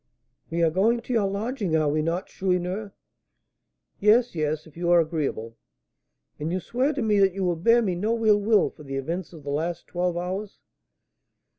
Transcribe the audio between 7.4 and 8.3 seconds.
bear me no